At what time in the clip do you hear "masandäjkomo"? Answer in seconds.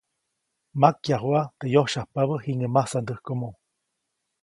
2.75-3.49